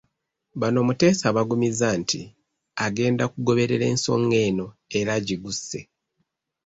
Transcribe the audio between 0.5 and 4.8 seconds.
Bano Muteesa abagumizza nti agenda kugoberera ensonga eno